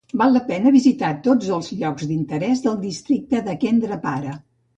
[0.19, 4.35] Val la pena visitar tots els llocs d'interès del districte de Kendrapara.